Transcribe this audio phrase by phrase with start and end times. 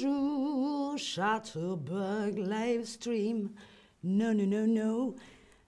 [0.00, 3.50] Bonjour, Chatterbug Livestream.
[4.04, 5.14] Non, non, non, non.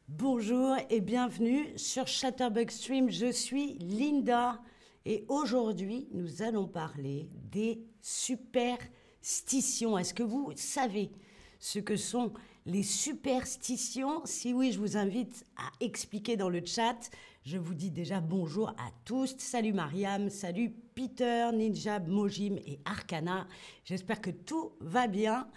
[0.09, 3.11] Bonjour et bienvenue sur Chatterbug Stream.
[3.11, 4.61] Je suis Linda
[5.05, 9.99] et aujourd'hui nous allons parler des superstitions.
[9.99, 11.11] Est-ce que vous savez
[11.59, 12.33] ce que sont
[12.67, 14.23] les superstitions?
[14.27, 17.11] Si oui, je vous invite à expliquer dans le chat.
[17.43, 19.35] Je vous dis déjà bonjour à tous.
[19.39, 23.49] Salut Mariam, salut Peter, Ninja, Mojim et Arcana.
[23.83, 25.49] J'espère que tout va bien.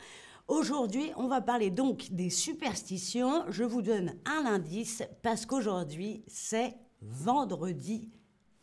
[0.47, 3.43] Aujourd'hui, on va parler donc des superstitions.
[3.49, 8.09] Je vous donne un indice parce qu'aujourd'hui, c'est vendredi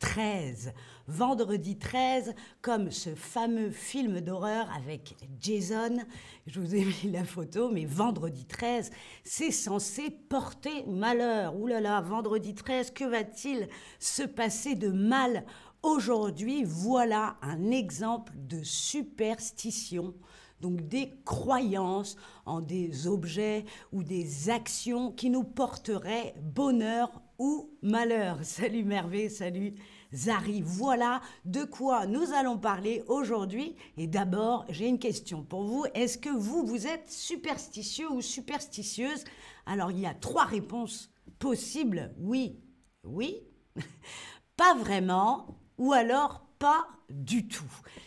[0.01, 0.73] 13.
[1.07, 5.99] Vendredi 13, comme ce fameux film d'horreur avec Jason.
[6.47, 8.91] Je vous ai mis la photo, mais vendredi 13,
[9.25, 11.57] c'est censé porter malheur.
[11.57, 13.69] Ouh là là, vendredi 13, que va-t-il
[13.99, 15.45] se passer de mal
[15.83, 16.65] aujourd'hui?
[16.65, 20.15] Voilà un exemple de superstition
[20.61, 22.17] donc des croyances
[22.47, 28.39] en des objets ou des actions qui nous porteraient bonheur ou malheur.
[28.43, 29.75] Salut Merveille, salut
[30.13, 30.63] Zari.
[30.63, 33.77] Voilà de quoi nous allons parler aujourd'hui.
[33.97, 35.85] Et d'abord, j'ai une question pour vous.
[35.95, 39.25] Est-ce que vous, vous êtes superstitieux ou superstitieuse?
[39.67, 42.15] Alors, il y a trois réponses possibles.
[42.19, 42.61] Oui,
[43.05, 43.43] oui,
[44.57, 47.65] pas vraiment, ou alors pas du tout.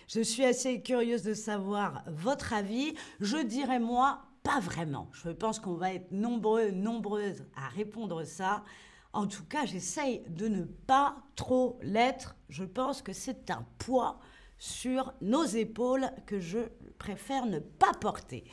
[0.07, 2.93] Je suis assez curieuse de savoir votre avis.
[3.19, 5.09] Je dirais moi, pas vraiment.
[5.11, 8.63] Je pense qu'on va être nombreux, nombreuses à répondre ça.
[9.11, 12.35] En tout cas, j'essaye de ne pas trop l'être.
[12.47, 14.19] Je pense que c'est un poids
[14.59, 16.59] sur nos épaules que je
[16.99, 18.43] préfère ne pas porter.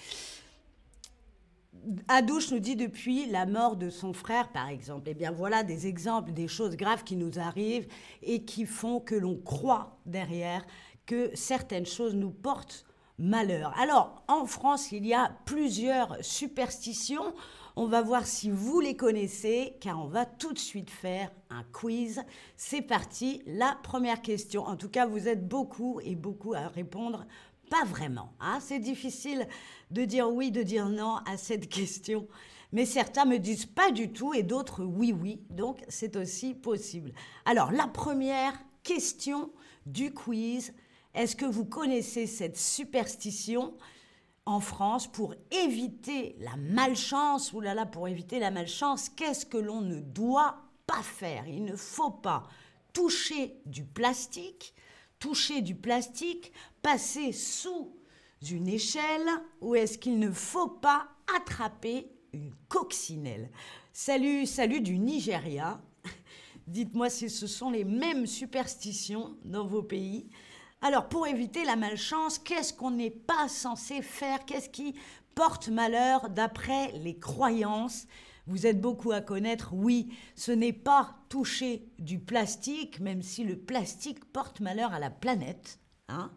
[2.08, 5.08] Adouche nous dit depuis la mort de son frère, par exemple.
[5.10, 7.86] Eh bien, voilà des exemples des choses graves qui nous arrivent
[8.22, 10.64] et qui font que l'on croit derrière
[11.06, 12.84] que certaines choses nous portent
[13.18, 13.74] malheur.
[13.78, 17.34] Alors, en France, il y a plusieurs superstitions.
[17.76, 21.62] On va voir si vous les connaissez, car on va tout de suite faire un
[21.72, 22.22] quiz.
[22.56, 24.66] C'est parti, la première question.
[24.66, 27.26] En tout cas, vous êtes beaucoup et beaucoup à répondre
[27.70, 28.34] pas vraiment.
[28.40, 28.58] Hein.
[28.60, 29.48] C'est difficile
[29.90, 32.28] de dire oui, de dire non à cette question.
[32.72, 35.40] Mais certains me disent pas du tout et d'autres oui, oui.
[35.50, 37.12] Donc c'est aussi possible.
[37.44, 39.50] Alors la première question
[39.86, 40.74] du quiz,
[41.14, 43.74] est-ce que vous connaissez cette superstition
[44.46, 47.52] en France pour éviter la malchance?
[47.52, 51.46] Ou là là, pour éviter la malchance, qu'est-ce que l'on ne doit pas faire?
[51.48, 52.44] Il ne faut pas
[52.92, 54.74] toucher du plastique,
[55.20, 57.94] toucher du plastique, passer sous
[58.50, 59.28] une échelle
[59.60, 63.50] ou est-ce qu'il ne faut pas attraper une coccinelle?
[63.92, 65.80] Salut, salut du Nigeria.
[66.66, 70.28] Dites-moi si ce sont les mêmes superstitions dans vos pays.
[70.82, 74.46] Alors, pour éviter la malchance, qu'est-ce qu'on n'est pas censé faire?
[74.46, 74.94] Qu'est-ce qui
[75.34, 78.06] porte malheur d'après les croyances?
[78.50, 83.56] Vous êtes beaucoup à connaître, oui, ce n'est pas toucher du plastique, même si le
[83.56, 85.78] plastique porte malheur à la planète.
[86.08, 86.32] Hein.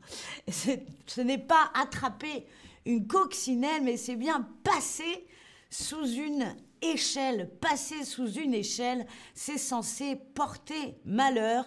[0.47, 2.45] Ce n'est pas attraper
[2.85, 5.25] une coccinelle, mais c'est bien passer
[5.71, 7.49] sous une échelle.
[7.59, 11.65] Passer sous une échelle, c'est censé porter malheur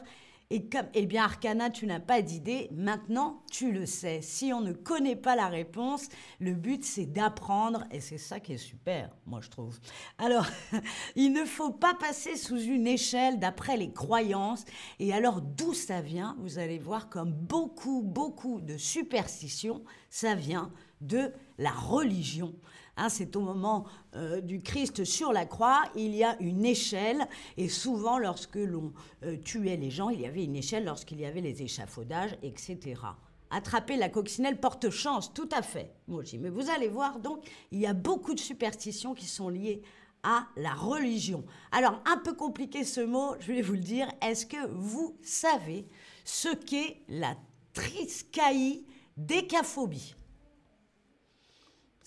[0.50, 4.20] et comme, eh bien, Arcana, tu n'as pas d'idée, maintenant tu le sais.
[4.22, 6.08] Si on ne connaît pas la réponse,
[6.38, 9.78] le but c'est d'apprendre et c'est ça qui est super, moi je trouve.
[10.18, 10.46] Alors,
[11.16, 14.64] il ne faut pas passer sous une échelle d'après les croyances.
[15.00, 16.36] Et alors, d'où ça vient?
[16.38, 20.70] Vous allez voir comme beaucoup, beaucoup de superstitions, ça vient
[21.00, 22.54] de la religion.
[22.96, 23.84] Hein, c'est au moment
[24.14, 28.94] euh, du Christ sur la croix, il y a une échelle, et souvent lorsque l'on
[29.22, 33.02] euh, tuait les gens, il y avait une échelle lorsqu'il y avait les échafaudages, etc.
[33.50, 37.86] Attraper la coccinelle porte chance, tout à fait, Mais vous allez voir, donc, il y
[37.86, 39.82] a beaucoup de superstitions qui sont liées
[40.22, 41.44] à la religion.
[41.70, 44.08] Alors, un peu compliqué ce mot, je vais vous le dire.
[44.20, 45.86] Est-ce que vous savez
[46.24, 47.36] ce qu'est la
[47.74, 50.15] triskaïdécaphobie?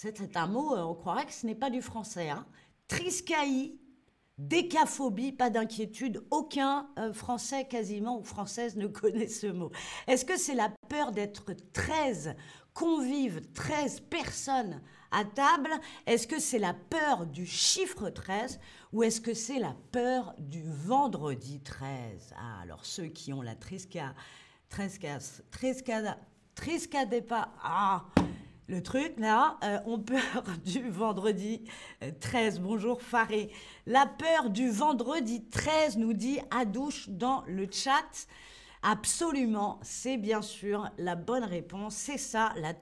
[0.01, 2.29] C'est un mot, euh, on croirait que ce n'est pas du français.
[2.29, 2.45] Hein.
[2.87, 3.77] Triscaï,
[4.37, 6.23] décaphobie, pas d'inquiétude.
[6.31, 9.71] Aucun euh, Français quasiment ou Française ne connaît ce mot.
[10.07, 12.33] Est-ce que c'est la peur d'être 13
[12.73, 14.81] convives, 13 personnes
[15.11, 15.71] à table?
[16.05, 18.61] Est-ce que c'est la peur du chiffre 13
[18.93, 23.55] ou est-ce que c'est la peur du vendredi 13 Ah, alors ceux qui ont la
[23.55, 24.15] trisca,
[24.69, 25.17] trisca,
[25.51, 26.17] trisca,
[26.55, 27.51] trisca, pas.
[27.61, 28.05] Ah
[28.69, 31.63] le truc là, euh, on peur du vendredi
[32.21, 32.57] 13.
[32.57, 33.51] Euh, Bonjour Faré.
[33.87, 38.27] La peur du vendredi 13 nous dit Adouche dans le chat.
[38.83, 41.95] Absolument, c'est bien sûr la bonne réponse.
[41.95, 42.73] C'est ça, la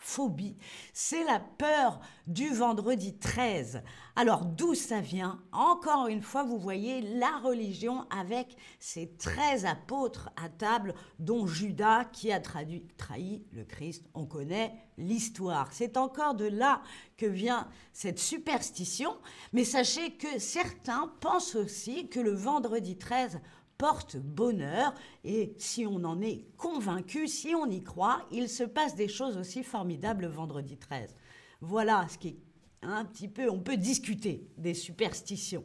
[0.00, 0.56] triskaïdécaphobie.
[0.92, 3.82] C'est la peur du vendredi 13.
[4.16, 5.42] Alors d'où ça vient?
[5.52, 12.04] Encore une fois, vous voyez la religion avec ses 13 apôtres à table, dont Judas
[12.04, 14.04] qui a traduit, trahi le Christ.
[14.14, 15.68] On connaît l'histoire.
[15.72, 16.82] C'est encore de là
[17.16, 19.16] que vient cette superstition.
[19.52, 23.40] Mais sachez que certains pensent aussi que le vendredi 13
[23.80, 24.92] porte bonheur.
[25.24, 29.38] Et si on en est convaincu, si on y croit, il se passe des choses
[29.38, 31.14] aussi formidables le vendredi 13.
[31.62, 32.36] Voilà ce qui est
[32.82, 35.64] un petit peu, on peut discuter des superstitions.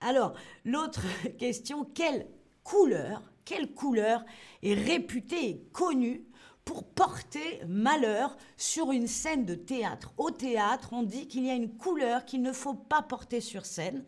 [0.00, 0.32] Alors,
[0.64, 1.02] l'autre
[1.38, 2.26] question, quelle
[2.62, 4.24] couleur, quelle couleur
[4.62, 6.24] est réputée et connue
[6.64, 10.14] pour porter malheur sur une scène de théâtre?
[10.16, 13.66] Au théâtre, on dit qu'il y a une couleur qu'il ne faut pas porter sur
[13.66, 14.02] scène.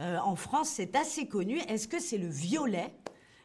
[0.00, 1.58] Euh, en France, c'est assez connu.
[1.68, 2.94] Est-ce que c'est le violet?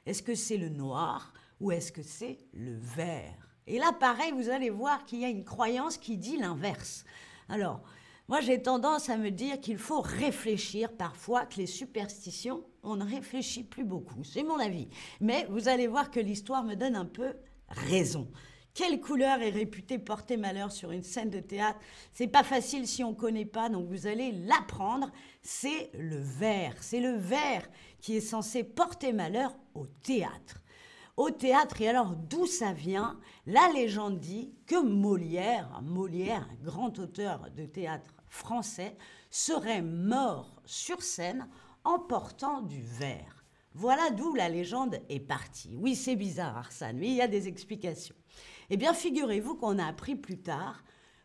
[0.06, 1.34] Est-ce que c'est le noir?
[1.60, 3.36] Ou est-ce que c'est le vert?
[3.68, 7.04] Et là, pareil, vous allez voir qu'il y a une croyance qui dit l'inverse.
[7.50, 7.82] Alors,
[8.28, 13.04] moi, j'ai tendance à me dire qu'il faut réfléchir parfois, que les superstitions, on ne
[13.04, 14.24] réfléchit plus beaucoup.
[14.24, 14.88] C'est mon avis.
[15.20, 17.34] Mais vous allez voir que l'histoire me donne un peu
[17.70, 18.32] raison.
[18.80, 21.82] Quelle couleur est réputée porter malheur sur une scène de théâtre
[22.14, 25.12] C'est pas facile si on connaît pas, donc vous allez l'apprendre.
[25.42, 26.76] C'est le vert.
[26.80, 30.62] C'est le vert qui est censé porter malheur au théâtre.
[31.18, 33.20] Au théâtre, et alors d'où ça vient?
[33.46, 38.96] La légende dit que Molière, Molière, un grand auteur de théâtre français,
[39.30, 41.50] serait mort sur scène
[41.84, 43.44] en portant du vert.
[43.74, 45.76] Voilà d'où la légende est partie.
[45.76, 48.16] Oui, c'est bizarre, Arsène, mais il y a des explications.
[48.70, 50.84] Eh bien, figurez-vous qu'on a appris plus tard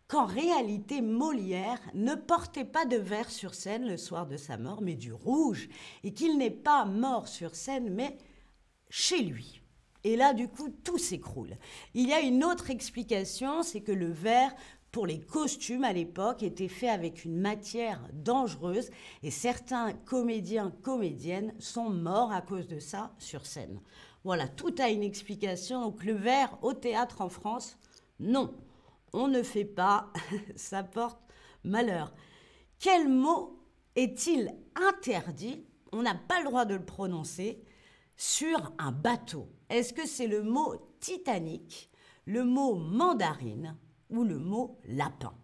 [0.08, 4.82] qu'en réalité, Molière ne portait pas de verre sur scène le soir de sa mort,
[4.82, 5.68] mais du rouge,
[6.02, 8.16] et qu'il n'est pas mort sur scène, mais
[8.90, 9.60] chez lui.
[10.04, 11.56] Et là, du coup, tout s'écroule.
[11.94, 14.54] Il y a une autre explication, c'est que le verre
[14.94, 18.90] pour les costumes à l'époque était fait avec une matière dangereuse
[19.24, 23.80] et certains comédiens, comédiennes sont morts à cause de ça sur scène.
[24.22, 25.82] Voilà, tout a une explication.
[25.82, 27.76] Donc le verre au théâtre en France,
[28.20, 28.54] non,
[29.12, 30.12] on ne fait pas,
[30.54, 31.18] ça porte
[31.64, 32.14] malheur.
[32.78, 33.58] Quel mot
[33.96, 35.64] est-il interdit?
[35.90, 37.64] On n'a pas le droit de le prononcer
[38.16, 39.48] sur un bateau.
[39.70, 41.90] Est-ce que c'est le mot Titanic,
[42.26, 43.76] le mot mandarine
[44.10, 45.34] ou le mot lapin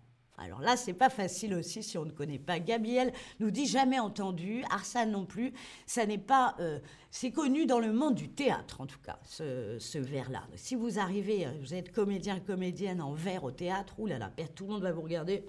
[0.40, 2.58] alors là, c'est pas facile aussi si on ne connaît pas.
[2.58, 5.52] Gabriel nous dit jamais entendu, Arsène non plus.
[5.86, 6.80] Ça n'est pas, euh,
[7.10, 10.42] c'est connu dans le monde du théâtre en tout cas, ce, ce vers-là.
[10.54, 14.72] Si vous arrivez, euh, vous êtes comédien, comédienne en vers au théâtre, oulala, tout le
[14.72, 15.44] monde va vous regarder.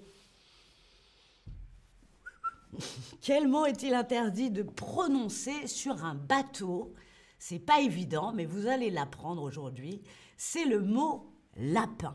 [3.22, 6.92] Quel mot est-il interdit de prononcer sur un bateau?
[7.38, 10.02] C'est pas évident, mais vous allez l'apprendre aujourd'hui.
[10.36, 12.14] C'est le mot lapin.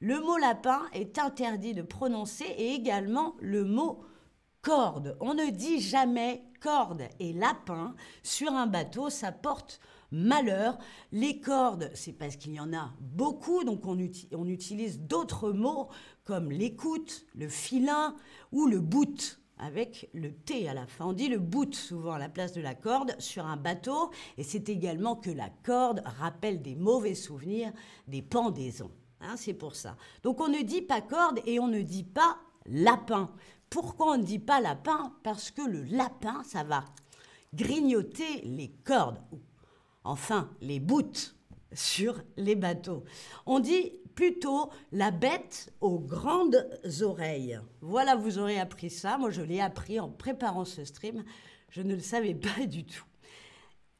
[0.00, 4.04] Le mot lapin est interdit de prononcer et également le mot
[4.60, 5.16] corde.
[5.20, 9.80] On ne dit jamais corde et lapin sur un bateau, ça porte
[10.10, 10.78] malheur.
[11.12, 15.88] Les cordes, c'est parce qu'il y en a beaucoup, donc on, utilise d'autres mots
[16.24, 18.16] comme l'écoute, le filin
[18.50, 21.06] ou le bout avec le T à la fin.
[21.06, 24.42] On dit le bout souvent à la place de la corde sur un bateau et
[24.42, 27.72] c'est également que la corde rappelle des mauvais souvenirs,
[28.08, 28.90] des pendaisons.
[29.24, 29.96] Hein, c'est pour ça.
[30.22, 33.30] Donc on ne dit pas corde et on ne dit pas lapin.
[33.70, 35.12] Pourquoi on ne dit pas lapin?
[35.22, 36.84] Parce que le lapin, ça va
[37.54, 39.20] grignoter les cordes,
[40.04, 41.34] enfin les bouts
[41.72, 43.04] sur les bateaux.
[43.46, 46.68] On dit plutôt la bête aux grandes
[47.02, 47.58] oreilles.
[47.80, 49.18] Voilà, vous aurez appris ça.
[49.18, 51.24] Moi, je l'ai appris en préparant ce stream.
[51.70, 53.04] Je ne le savais pas du tout.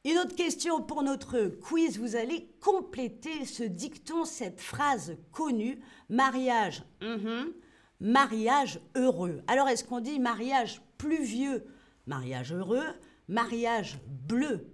[0.05, 6.83] Une autre question pour notre quiz, vous allez compléter ce dicton, cette phrase connue, mariage,
[7.01, 7.51] mhm,
[7.99, 9.41] mariage heureux.
[9.47, 11.65] Alors est-ce qu'on dit mariage pluvieux,
[12.05, 12.85] mariage heureux,
[13.27, 14.67] mariage bleu,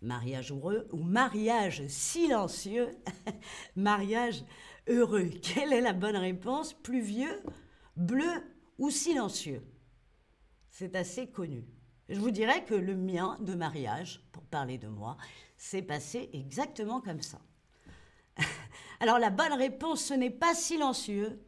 [0.00, 2.88] mariage heureux, ou mariage silencieux,
[3.76, 4.44] mariage
[4.88, 5.28] heureux.
[5.42, 6.72] Quelle est la bonne réponse?
[6.72, 7.42] Pluvieux,
[7.96, 8.32] bleu
[8.78, 9.62] ou silencieux?
[10.70, 11.66] C'est assez connu.
[12.08, 15.16] Je vous dirais que le mien de mariage, pour parler de moi,
[15.56, 17.40] s'est passé exactement comme ça.
[19.00, 21.40] Alors la bonne réponse, ce n'est pas silencieux,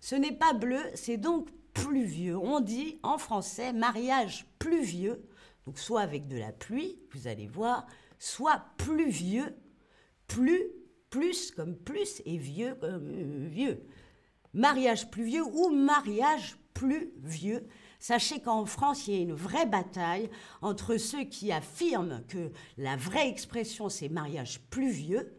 [0.00, 2.36] ce n'est pas bleu, c'est donc pluvieux.
[2.36, 5.24] On dit en français mariage pluvieux,
[5.66, 7.86] donc soit avec de la pluie, vous allez voir,
[8.18, 9.56] soit pluvieux,
[10.26, 10.64] plus,
[11.10, 13.86] plus comme plus et vieux comme euh, vieux.
[14.52, 20.30] Mariage pluvieux ou mariage plus vieux Sachez qu'en France, il y a une vraie bataille
[20.62, 25.32] entre ceux qui affirment que la vraie expression, c'est mariage pluvieux,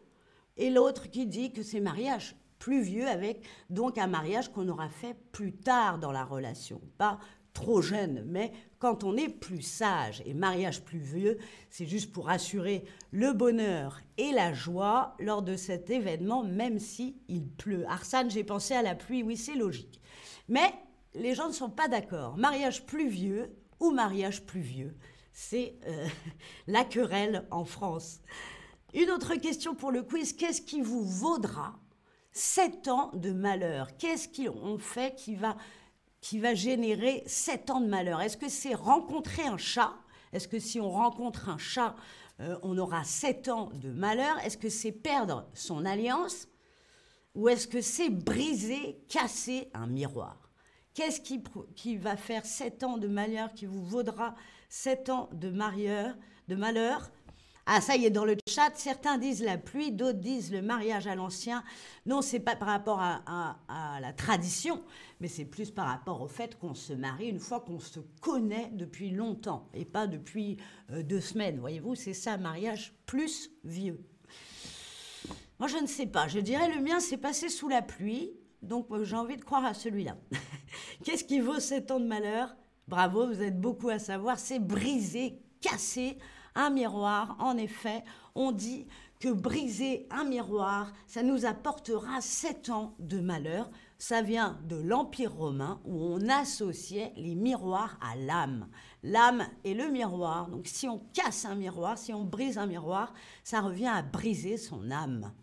[0.57, 4.89] et l'autre qui dit que c'est mariage plus vieux avec donc un mariage qu'on aura
[4.89, 7.19] fait plus tard dans la relation, pas
[7.53, 11.39] trop jeune, mais quand on est plus sage et mariage plus vieux,
[11.71, 17.17] c'est juste pour assurer le bonheur et la joie lors de cet événement, même si
[17.27, 17.85] il pleut.
[17.87, 19.99] Arsane, j'ai pensé à la pluie, oui, c'est logique.
[20.47, 20.71] Mais
[21.17, 22.37] les gens ne sont pas d'accord.
[22.37, 24.95] Mariage plus vieux ou mariage plus vieux,
[25.33, 26.07] c'est euh,
[26.67, 28.21] la querelle en France.
[28.93, 31.75] Une autre question pour le quiz, qu'est-ce qui vous vaudra
[32.31, 33.97] 7 ans de malheur?
[33.97, 35.57] Qu'est-ce qu'on fait qui va
[36.19, 38.21] qui va générer sept ans de malheur?
[38.21, 39.93] Est-ce que c'est rencontrer un chat?
[40.33, 41.95] Est-ce que si on rencontre un chat,
[42.39, 44.37] euh, on aura sept ans de malheur?
[44.43, 46.47] Est-ce que c'est perdre son alliance?
[47.35, 50.46] Ou est-ce que c'est briser, casser un miroir?
[50.97, 51.43] Qu'est-ce qui,
[51.75, 54.33] qui, va faire sept ans de malheur qui vous vaudra
[54.67, 56.15] sept ans de, marieur,
[56.47, 57.11] de malheur?
[57.67, 61.05] Ah, ça y est, dans le chat, certains disent la pluie, d'autres disent le mariage
[61.05, 61.63] à l'ancien.
[62.07, 64.83] Non, c'est pas par rapport à, la tradition,
[65.19, 68.71] mais c'est plus par rapport au fait qu'on se marie une fois qu'on se connaît
[68.73, 70.57] depuis longtemps et pas depuis
[70.89, 71.59] euh, deux semaines.
[71.59, 74.03] Voyez-vous, c'est ça, mariage plus vieux.
[75.59, 76.27] Moi, je ne sais pas.
[76.27, 79.73] Je dirais le mien s'est passé sous la pluie, donc j'ai envie de croire à
[79.73, 80.17] celui-là.
[81.03, 82.55] Qu'est-ce qui vaut sept ans de malheur?
[82.87, 84.39] Bravo, vous êtes beaucoup à savoir.
[84.39, 86.17] C'est briser, casser
[86.55, 87.35] un miroir.
[87.39, 88.03] En effet,
[88.35, 88.87] on dit
[89.19, 93.69] que briser un miroir, ça nous apportera sept ans de malheur.
[93.97, 98.69] Ça vient de l'Empire romain où on associait les miroirs à l'âme.
[99.01, 100.49] L'âme est le miroir.
[100.49, 104.57] Donc si on casse un miroir, si on brise un miroir, ça revient à briser
[104.57, 105.33] son âme.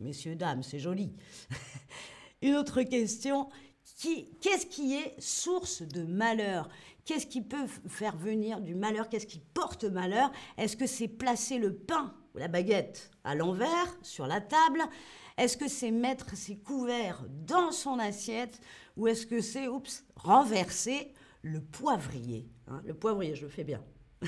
[0.00, 1.14] Messieurs, dames, c'est joli.
[2.42, 3.48] Une autre question,
[4.40, 6.68] qu'est-ce qui est source de malheur?
[7.04, 9.08] Qu'est-ce qui peut faire venir du malheur?
[9.08, 10.30] Qu'est-ce qui porte malheur?
[10.58, 14.82] Est-ce que c'est placer le pain ou la baguette à l'envers sur la table?
[15.38, 18.60] Est-ce que c'est mettre ses couverts dans son assiette?
[18.96, 22.50] Ou est-ce que c'est, oups, renverser le poivrier?
[22.66, 22.82] Hein?
[22.84, 23.82] Le poivrier, je le fais bien.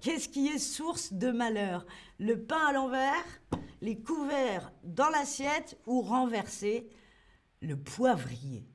[0.00, 1.84] Qu'est-ce qui est source de malheur?
[2.18, 3.24] Le pain à l'envers,
[3.82, 6.88] les couverts dans l'assiette ou renverser
[7.64, 8.68] le poivrier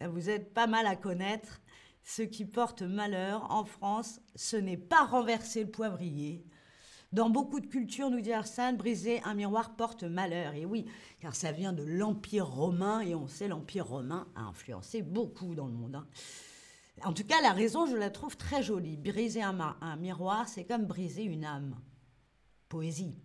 [0.00, 1.60] Vous êtes pas mal à connaître
[2.04, 6.46] ce qui porte malheur en France, ce n'est pas renverser le poivrier.
[7.12, 10.54] Dans beaucoup de cultures, nous dit Arsène, briser un miroir porte malheur.
[10.54, 10.86] Et oui,
[11.18, 15.66] car ça vient de l'Empire romain, et on sait l'Empire romain a influencé beaucoup dans
[15.66, 15.96] le monde.
[15.96, 16.06] Hein.
[17.04, 18.96] En tout cas, la raison, je la trouve très jolie.
[18.96, 21.76] Briser un, un miroir, c'est comme briser une âme.
[22.68, 23.18] Poésie.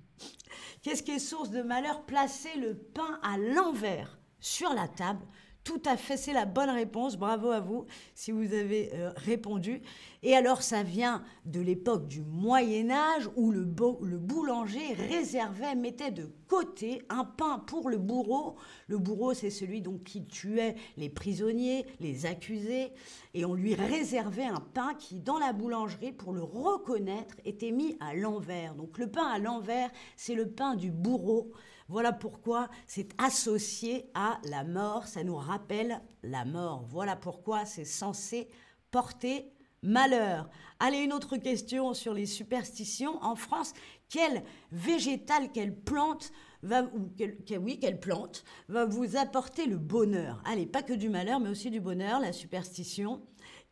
[0.81, 2.03] Qu'est-ce qui est source de malheur?
[2.05, 5.25] Placer le pain à l'envers sur la table
[5.63, 7.17] tout à fait, c'est la bonne réponse.
[7.17, 9.81] Bravo à vous si vous avez euh, répondu.
[10.23, 16.09] Et alors, ça vient de l'époque du Moyen Âge où le, le, boulanger réservait, mettait
[16.09, 18.55] de côté un pain pour le bourreau.
[18.87, 22.91] Le bourreau, c'est celui donc qui tuait les prisonniers, les accusés,
[23.35, 27.97] et on lui réservait un pain qui, dans la boulangerie, pour le reconnaître, était mis
[27.99, 28.73] à l'envers.
[28.73, 31.51] Donc le pain à l'envers, c'est le pain du bourreau.
[31.91, 36.85] Voilà pourquoi c'est associé à la mort, ça nous rappelle la mort.
[36.87, 38.47] Voilà pourquoi c'est censé
[38.91, 40.49] porter malheur.
[40.79, 43.21] Allez, une autre question sur les superstitions.
[43.21, 43.73] En France,
[44.07, 46.31] quel végétal, quelle plante
[46.63, 47.11] va, ou
[47.59, 50.41] oui, quelle plante va vous apporter le bonheur?
[50.45, 53.21] Allez, pas que du malheur, mais aussi du bonheur, la superstition.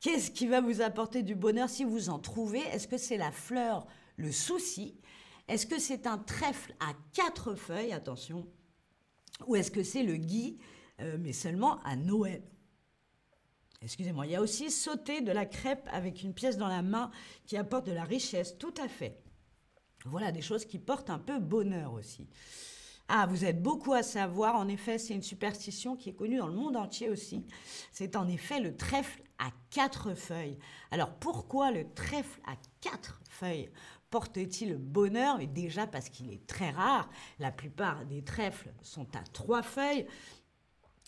[0.01, 2.63] Qu'est-ce qui va vous apporter du bonheur si vous en trouvez?
[2.73, 4.99] Est-ce que c'est la fleur, le souci?
[5.49, 8.47] Est-ce que c'est un trèfle à quatre feuilles, attention,
[9.47, 10.59] ou est-ce que c'est le gui,
[11.01, 12.43] euh, mais seulement à Noël?
[13.81, 17.11] Excusez-moi, il y a aussi sauter de la crêpe avec une pièce dans la main
[17.45, 19.21] qui apporte de la richesse, tout à fait.
[20.05, 22.27] Voilà des choses qui portent un peu bonheur aussi.
[23.07, 24.55] Ah, vous êtes beaucoup à savoir.
[24.55, 27.43] En effet, c'est une superstition qui est connue dans le monde entier aussi.
[27.91, 30.59] C'est en effet le trèfle à quatre feuilles.
[30.91, 33.71] Alors pourquoi le trèfle à quatre feuilles?
[34.09, 35.37] Porte-t-il bonheur?
[35.37, 37.09] Mais déjà parce qu'il est très rare.
[37.39, 40.07] La plupart des trèfles sont à trois feuilles.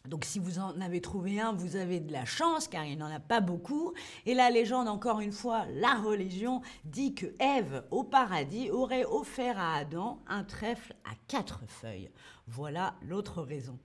[0.08, 3.14] Donc si vous en avez trouvé un, vous avez de la chance car il n'en
[3.14, 3.94] a pas beaucoup.
[4.26, 9.60] Et la légende, encore une fois, la religion dit que Ève au paradis aurait offert
[9.60, 12.10] à Adam un trèfle à quatre feuilles.
[12.48, 13.78] Voilà l'autre raison.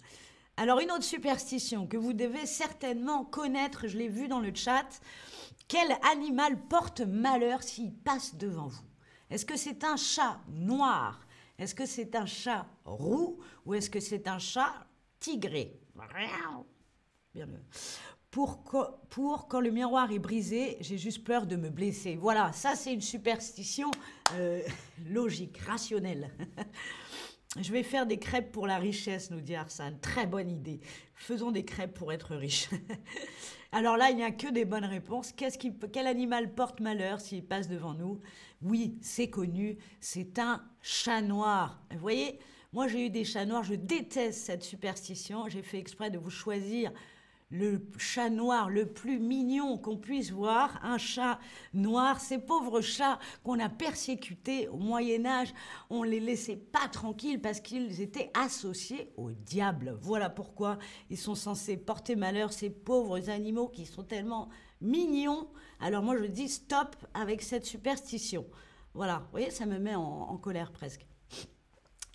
[0.56, 4.88] Alors une autre superstition que vous devez certainement connaître, je l'ai vu dans le chat,
[5.68, 8.86] quel animal porte malheur s'il passe devant vous?
[9.30, 11.26] Est-ce que c'est un chat noir?
[11.59, 13.38] Est-ce que c'est un chat roux?
[13.64, 14.87] Ou est-ce que c'est un chat
[15.18, 15.80] tigré?
[18.30, 18.62] Pour,
[19.09, 22.16] pour quand le miroir est brisé, j'ai juste peur de me blesser.
[22.16, 23.90] Voilà, ça c'est une superstition
[24.35, 24.61] euh,
[25.06, 26.30] logique, rationnelle.
[27.59, 29.99] Je vais faire des crêpes pour la richesse, nous dit Arsène.
[30.00, 30.80] Très bonne idée.
[31.14, 32.68] Faisons des crêpes pour être riches.
[33.73, 35.33] Alors là, il n'y a que des bonnes réponses.
[35.33, 38.21] Quel animal porte malheur s'il passe devant nous?
[38.62, 41.82] Oui, c'est connu, c'est un chat noir.
[41.90, 42.38] Vous voyez,
[42.72, 45.48] moi j'ai eu des chats noirs, je déteste cette superstition.
[45.48, 46.92] J'ai fait exprès de vous choisir
[47.50, 51.38] le chat noir le plus mignon qu'on puisse voir, un chat
[51.75, 55.54] noir, ces pauvres chats qu'on a persécutés au Moyen Âge,
[55.88, 59.96] on les laissait pas tranquilles parce qu'ils étaient associés au diable.
[60.00, 64.48] Voilà pourquoi ils sont censés porter malheur, ces pauvres animaux qui sont tellement
[64.80, 65.49] mignons.
[65.80, 68.47] Alors moi je dis stop avec cette superstition.
[68.95, 71.06] Voilà, vous voyez, ça me met en colère presque.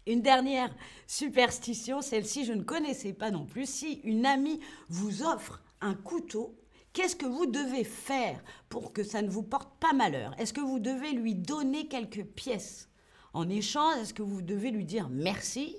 [0.08, 0.76] Une dernière
[1.06, 3.70] superstition, celle-ci je ne connaissais pas non plus.
[3.70, 6.58] Si une amie vous offre un couteau,
[6.92, 10.34] qu'est-ce que vous devez faire pour que ça ne vous porte pas malheur?
[10.40, 12.90] Est-ce que vous devez lui donner quelques pièces
[13.34, 13.98] en échange?
[14.02, 15.78] Est-ce que vous devez lui dire merci?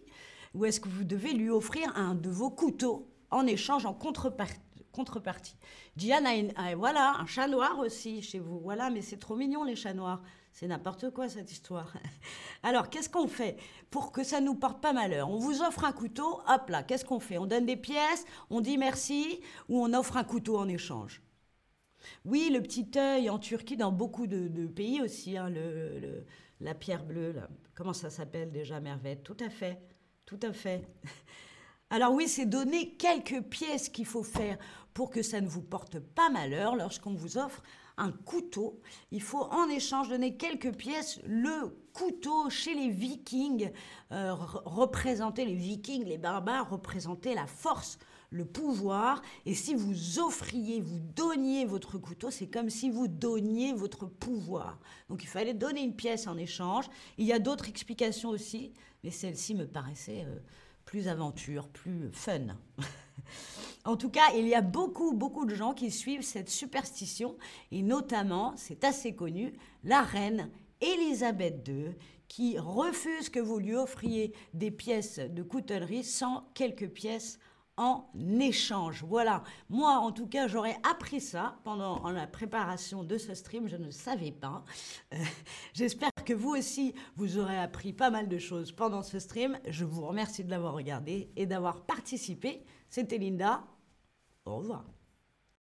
[0.55, 4.61] Ou est-ce que vous devez lui offrir un de vos couteaux en échange, en contrepartie?
[4.93, 5.57] Contrepartie.
[5.97, 8.61] Diane a, voilà, un chat noir aussi chez vous.
[8.61, 10.23] Voilà, mais c'est trop mignon les chats noirs.
[10.53, 11.93] C'est n'importe quoi cette histoire.
[12.63, 13.57] Alors, qu'est-ce qu'on fait
[13.91, 15.31] pour que ça ne nous porte pas malheur?
[15.31, 17.39] On vous offre un couteau, hop là, qu'est-ce qu'on fait?
[17.39, 21.23] On donne des pièces, on dit merci ou on offre un couteau en échange?
[22.25, 26.25] Oui, le petit œil en Turquie, dans beaucoup de, pays aussi, hein, le,
[26.61, 27.35] la pierre bleue,
[27.75, 29.81] comment ça s'appelle déjà, Merveille Tout à fait,
[30.27, 30.87] tout à fait.
[31.93, 34.57] Alors oui, c'est donner quelques pièces qu'il faut faire
[34.95, 37.63] pour que ça ne vous porte pas malheur lorsqu'on vous offre
[37.99, 38.81] un couteau.
[39.11, 41.21] Il faut en échange donner quelques pièces.
[41.27, 43.71] Le couteau chez les vikings
[44.11, 47.99] euh, représentait les vikings, les barbares représentaient la force,
[48.31, 49.21] le pouvoir.
[49.45, 54.79] Et si vous offriez, vous donniez votre couteau, c'est comme si vous donniez votre pouvoir.
[55.11, 56.87] Donc il fallait donner une pièce en échange.
[57.19, 58.73] Il y a d'autres explications aussi,
[59.05, 60.39] mais celle-ci me paraissait euh,
[60.93, 62.49] plus aventure, plus fun.
[63.85, 67.37] En tout cas, il y a beaucoup, beaucoup de gens qui suivent cette superstition,
[67.73, 71.97] et notamment, c'est assez connu, la reine Élisabeth II,
[72.29, 77.41] qui refuse que vous lui offriez des pièces de coutellerie sans quelques pièces
[77.83, 78.09] en
[78.41, 79.05] échange.
[79.07, 83.77] Voilà, moi en tout cas j'aurais appris ça pendant la préparation de ce stream, je
[83.77, 84.65] ne savais pas.
[85.13, 85.17] Euh,
[85.75, 89.59] j'espère que vous aussi vous aurez appris pas mal de choses pendant ce stream.
[89.69, 92.65] Je vous remercie de l'avoir regardé et d'avoir participé.
[92.89, 93.65] C'était Linda,
[94.45, 94.85] au revoir.